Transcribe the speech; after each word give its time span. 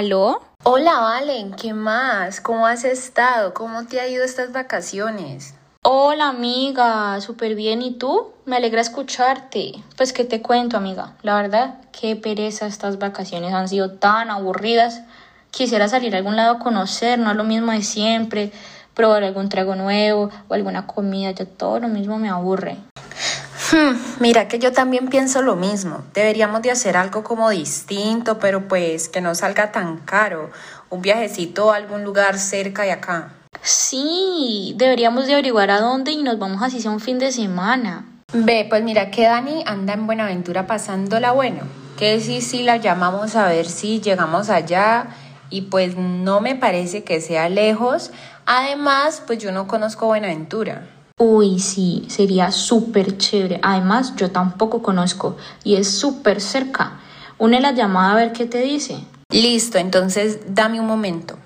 ¿Aló? 0.00 0.40
Hola, 0.62 0.98
Valen, 0.98 1.52
¿qué 1.52 1.74
más? 1.74 2.40
¿Cómo 2.40 2.66
has 2.66 2.84
estado? 2.84 3.52
¿Cómo 3.52 3.84
te 3.84 4.00
ha 4.00 4.08
ido 4.08 4.24
estas 4.24 4.50
vacaciones? 4.50 5.52
Hola 5.82 6.28
amiga, 6.28 7.20
súper 7.20 7.54
bien. 7.54 7.82
¿Y 7.82 7.98
tú? 7.98 8.32
Me 8.46 8.56
alegra 8.56 8.80
escucharte. 8.80 9.74
Pues 9.98 10.14
qué 10.14 10.24
te 10.24 10.40
cuento 10.40 10.78
amiga. 10.78 11.18
La 11.20 11.34
verdad, 11.34 11.74
qué 11.92 12.16
pereza 12.16 12.66
estas 12.66 12.98
vacaciones 12.98 13.52
han 13.52 13.68
sido 13.68 13.90
tan 13.90 14.30
aburridas. 14.30 15.02
Quisiera 15.50 15.86
salir 15.86 16.14
a 16.14 16.16
algún 16.16 16.34
lado 16.34 16.52
a 16.52 16.58
conocer, 16.60 17.18
no 17.18 17.32
es 17.32 17.36
lo 17.36 17.44
mismo 17.44 17.70
de 17.70 17.82
siempre, 17.82 18.52
probar 18.94 19.22
algún 19.22 19.50
trago 19.50 19.74
nuevo 19.74 20.30
o 20.48 20.54
alguna 20.54 20.86
comida, 20.86 21.32
ya 21.32 21.44
todo 21.44 21.78
lo 21.78 21.88
mismo 21.88 22.16
me 22.16 22.30
aburre. 22.30 22.78
Hmm, 23.72 23.96
mira 24.18 24.48
que 24.48 24.58
yo 24.58 24.72
también 24.72 25.08
pienso 25.08 25.42
lo 25.42 25.54
mismo. 25.54 26.02
Deberíamos 26.12 26.62
de 26.62 26.72
hacer 26.72 26.96
algo 26.96 27.22
como 27.22 27.50
distinto, 27.50 28.38
pero 28.40 28.66
pues 28.66 29.08
que 29.08 29.20
no 29.20 29.34
salga 29.34 29.70
tan 29.70 29.98
caro. 29.98 30.50
Un 30.88 31.02
viajecito 31.02 31.70
a 31.70 31.76
algún 31.76 32.02
lugar 32.02 32.38
cerca 32.38 32.82
de 32.82 32.92
acá. 32.92 33.32
Sí, 33.62 34.74
deberíamos 34.76 35.26
de 35.26 35.34
averiguar 35.34 35.70
a 35.70 35.80
dónde 35.80 36.10
y 36.10 36.22
nos 36.22 36.38
vamos 36.38 36.62
así 36.62 36.80
sea 36.80 36.90
un 36.90 37.00
fin 37.00 37.18
de 37.20 37.30
semana. 37.30 38.06
Ve, 38.32 38.66
pues 38.68 38.82
mira 38.82 39.10
que 39.10 39.24
Dani 39.24 39.62
anda 39.66 39.94
en 39.94 40.06
Buenaventura 40.06 40.66
pasándola 40.66 41.32
bueno. 41.32 41.60
Que 41.96 42.20
sí, 42.20 42.40
sí, 42.40 42.62
la 42.62 42.78
llamamos 42.78 43.36
a 43.36 43.46
ver 43.46 43.66
si 43.66 44.00
llegamos 44.00 44.50
allá 44.50 45.08
y 45.48 45.62
pues 45.62 45.96
no 45.96 46.40
me 46.40 46.56
parece 46.56 47.04
que 47.04 47.20
sea 47.20 47.48
lejos. 47.48 48.10
Además, 48.46 49.22
pues 49.26 49.38
yo 49.38 49.52
no 49.52 49.68
conozco 49.68 50.06
Buenaventura. 50.06 50.86
Uy, 51.22 51.58
sí, 51.58 52.06
sería 52.08 52.50
súper 52.50 53.18
chévere. 53.18 53.60
Además, 53.62 54.16
yo 54.16 54.30
tampoco 54.30 54.80
conozco 54.80 55.36
y 55.62 55.76
es 55.76 55.86
súper 55.90 56.40
cerca. 56.40 56.98
Une 57.36 57.60
la 57.60 57.72
llamada 57.72 58.12
a 58.12 58.16
ver 58.16 58.32
qué 58.32 58.46
te 58.46 58.62
dice. 58.62 59.04
Listo, 59.28 59.76
entonces 59.76 60.40
dame 60.54 60.80
un 60.80 60.86
momento. 60.86 61.36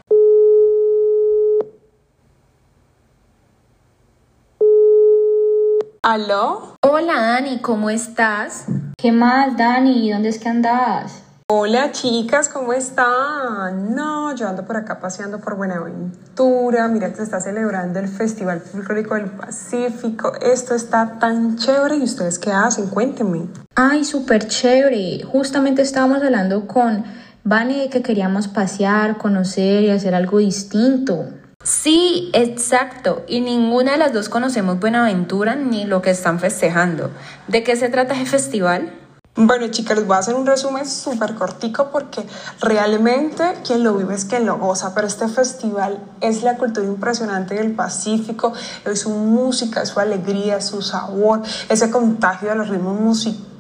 ¿Aló? 6.05 6.77
Hola 6.81 7.21
Dani, 7.21 7.59
¿cómo 7.59 7.91
estás? 7.91 8.67
¿Qué 8.97 9.11
más, 9.11 9.57
Dani? 9.57 10.13
¿Dónde 10.13 10.29
es 10.29 10.39
que 10.39 10.51
andas? 10.51 11.24
Hola 11.53 11.93
chicas, 11.93 12.49
¿cómo 12.49 12.73
están? 12.73 13.95
No, 13.95 14.35
yo 14.35 14.49
ando 14.49 14.65
por 14.65 14.79
acá 14.79 14.99
paseando 14.99 15.43
por 15.43 15.59
Buenaventura. 15.59 16.89
Mira 16.89 17.11
que 17.11 17.17
se 17.17 17.25
está 17.25 17.39
celebrando 17.39 17.99
el 17.99 18.09
Festival 18.09 18.63
Folclórico 18.63 19.15
del 19.15 19.27
Pacífico. 19.27 20.33
Esto 20.41 20.75
está 20.75 21.19
tan 21.19 21.59
chévere. 21.59 21.99
¿Y 21.99 22.05
ustedes 22.05 22.39
qué 22.39 22.51
hacen? 22.51 22.87
Cuéntenme. 22.87 23.43
Ay, 23.75 24.05
súper 24.05 24.49
chévere. 24.49 25.23
Justamente 25.25 25.83
estábamos 25.83 26.23
hablando 26.23 26.67
con 26.67 27.05
Vane 27.43 27.77
de 27.77 27.91
que 27.91 28.01
queríamos 28.01 28.49
pasear, 28.49 29.19
conocer 29.19 29.83
y 29.83 29.91
hacer 29.91 30.15
algo 30.15 30.39
distinto. 30.39 31.27
Sí, 31.63 32.31
exacto. 32.33 33.23
Y 33.29 33.43
ninguna 33.43 33.93
de 33.93 33.99
las 33.99 34.15
dos 34.15 34.31
conocemos 34.31 34.81
Buenaventura 34.81 35.57
ni 35.57 35.85
lo 35.85 36.01
que 36.01 36.09
están 36.09 36.41
festejando. 36.41 37.11
¿De 37.49 37.63
qué 37.63 37.77
se 37.77 37.91
trata 37.91 38.15
ese 38.15 38.25
festival? 38.25 39.04
Bueno, 39.37 39.67
chicas, 39.67 39.97
les 39.99 40.07
voy 40.07 40.15
a 40.15 40.21
hacer 40.21 40.37
un 40.37 40.47
resumen 40.47 40.89
súper 40.89 41.35
cortico 41.35 41.91
porque 41.91 42.25
realmente 42.61 43.43
quien 43.67 43.83
lo 43.83 43.97
vive 43.97 44.15
es 44.15 44.25
quien 44.25 44.47
lo 44.47 44.59
goza, 44.59 44.95
pero 44.95 45.09
este 45.09 45.27
festival 45.27 45.99
es 46.21 46.45
la 46.45 46.57
cultura 46.57 46.87
impresionante 46.87 47.57
del 47.57 47.73
Pacífico, 47.73 48.53
es 48.85 49.01
su 49.01 49.11
música, 49.11 49.85
su 49.87 49.99
alegría, 49.99 50.61
su 50.61 50.83
sabor, 50.83 51.43
ese 51.69 51.91
contagio 51.91 52.51
de 52.51 52.55
los 52.55 52.69
ritmos 52.69 53.01
musicales, 53.01 53.54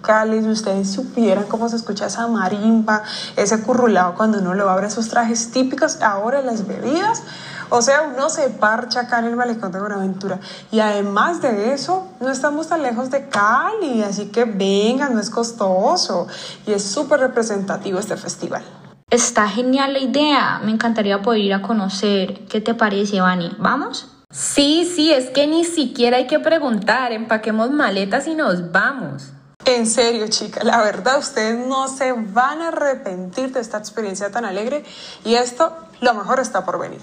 ustedes 0.50 0.92
supieran 0.92 1.44
cómo 1.44 1.68
se 1.68 1.76
escucha 1.76 2.06
esa 2.06 2.26
marimba, 2.26 3.02
ese 3.36 3.62
currulado 3.62 4.14
cuando 4.14 4.38
uno 4.38 4.54
lo 4.54 4.68
abre, 4.68 4.86
esos 4.86 5.08
trajes 5.08 5.50
típicos, 5.50 6.02
ahora 6.02 6.42
las 6.42 6.66
bebidas, 6.66 7.22
o 7.70 7.82
sea, 7.82 8.02
uno 8.14 8.28
se 8.28 8.50
parcha 8.50 9.00
acá 9.00 9.18
en 9.20 9.26
el 9.26 9.36
malecón 9.36 9.72
de 9.72 9.80
Buenaventura. 9.80 10.38
Y 10.70 10.80
además 10.80 11.40
de 11.40 11.72
eso, 11.72 12.06
no 12.20 12.30
estamos 12.30 12.68
tan 12.68 12.82
lejos 12.82 13.10
de 13.10 13.28
Cali, 13.28 14.02
así 14.02 14.26
que 14.26 14.44
vengan, 14.44 15.14
no 15.14 15.20
es 15.20 15.30
costoso. 15.30 16.28
Y 16.66 16.72
es 16.72 16.84
súper 16.84 17.20
representativo 17.20 17.98
este 17.98 18.16
festival. 18.16 18.62
Está 19.10 19.48
genial 19.48 19.94
la 19.94 19.98
idea. 19.98 20.60
Me 20.62 20.72
encantaría 20.72 21.22
poder 21.22 21.40
ir 21.40 21.54
a 21.54 21.62
conocer. 21.62 22.46
¿Qué 22.48 22.60
te 22.60 22.74
parece, 22.74 23.20
Vani? 23.20 23.56
¿Vamos? 23.58 24.08
Sí, 24.30 24.90
sí, 24.94 25.12
es 25.12 25.30
que 25.30 25.46
ni 25.46 25.64
siquiera 25.64 26.16
hay 26.16 26.26
que 26.26 26.40
preguntar. 26.40 27.12
Empaquemos 27.12 27.70
maletas 27.70 28.26
y 28.26 28.34
nos 28.34 28.72
vamos. 28.72 29.32
En 29.66 29.86
serio, 29.86 30.28
chica, 30.28 30.62
la 30.62 30.82
verdad, 30.82 31.18
ustedes 31.18 31.56
no 31.56 31.88
se 31.88 32.12
van 32.12 32.60
a 32.60 32.68
arrepentir 32.68 33.50
de 33.52 33.60
esta 33.60 33.78
experiencia 33.78 34.30
tan 34.30 34.44
alegre 34.44 34.84
y 35.24 35.36
esto, 35.36 35.74
lo 36.00 36.12
mejor 36.12 36.38
está 36.38 36.66
por 36.66 36.78
venir. 36.78 37.00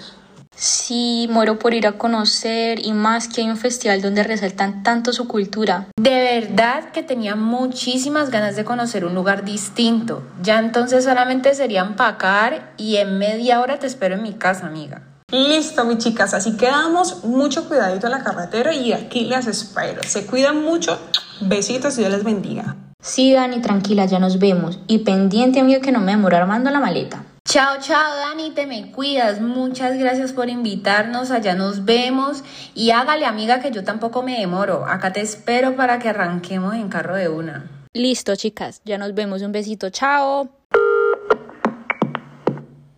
Sí, 0.54 1.26
muero 1.30 1.58
por 1.58 1.74
ir 1.74 1.88
a 1.88 1.98
conocer 1.98 2.78
y 2.84 2.92
más 2.92 3.26
que 3.26 3.40
hay 3.40 3.50
un 3.50 3.56
festival 3.56 4.00
donde 4.00 4.22
resaltan 4.22 4.84
tanto 4.84 5.12
su 5.12 5.26
cultura. 5.26 5.88
De 5.96 6.10
verdad 6.40 6.92
que 6.92 7.02
tenía 7.02 7.34
muchísimas 7.34 8.30
ganas 8.30 8.54
de 8.54 8.64
conocer 8.64 9.04
un 9.04 9.14
lugar 9.14 9.44
distinto. 9.44 10.22
Ya 10.40 10.58
entonces 10.60 11.04
solamente 11.04 11.54
sería 11.54 11.80
empacar 11.80 12.74
y 12.76 12.96
en 12.96 13.18
media 13.18 13.60
hora 13.60 13.78
te 13.80 13.88
espero 13.88 14.14
en 14.14 14.22
mi 14.22 14.34
casa, 14.34 14.66
amiga. 14.66 15.02
Listo, 15.32 15.84
mis 15.86 15.98
chicas, 15.98 16.34
así 16.34 16.58
quedamos. 16.58 17.24
Mucho 17.24 17.66
cuidadito 17.66 18.06
en 18.06 18.12
la 18.12 18.22
carretera 18.22 18.74
y 18.74 18.92
aquí 18.92 19.24
las 19.24 19.46
espero. 19.46 20.02
Se 20.04 20.26
cuidan 20.26 20.62
mucho. 20.62 21.00
Besitos 21.48 21.96
y 21.96 22.00
Dios 22.00 22.12
les 22.12 22.24
bendiga. 22.24 22.76
Sí, 23.00 23.32
Dani, 23.32 23.60
tranquila, 23.60 24.06
ya 24.06 24.18
nos 24.18 24.38
vemos. 24.38 24.78
Y 24.86 25.00
pendiente, 25.00 25.60
amiga, 25.60 25.80
que 25.80 25.92
no 25.92 26.00
me 26.00 26.12
demore 26.12 26.36
armando 26.36 26.70
la 26.70 26.80
maleta. 26.80 27.24
Chao, 27.44 27.78
chao, 27.80 28.16
Dani, 28.16 28.50
te 28.52 28.66
me 28.66 28.92
cuidas. 28.92 29.40
Muchas 29.40 29.98
gracias 29.98 30.32
por 30.32 30.48
invitarnos. 30.48 31.32
Allá 31.32 31.54
nos 31.54 31.84
vemos. 31.84 32.44
Y 32.74 32.92
hágale, 32.92 33.26
amiga, 33.26 33.60
que 33.60 33.72
yo 33.72 33.82
tampoco 33.82 34.22
me 34.22 34.38
demoro. 34.38 34.86
Acá 34.86 35.12
te 35.12 35.20
espero 35.20 35.74
para 35.74 35.98
que 35.98 36.08
arranquemos 36.08 36.74
en 36.74 36.88
carro 36.88 37.16
de 37.16 37.28
una. 37.28 37.68
Listo, 37.92 38.36
chicas, 38.36 38.80
ya 38.84 38.96
nos 38.96 39.14
vemos. 39.14 39.42
Un 39.42 39.50
besito, 39.52 39.90
chao. 39.90 40.61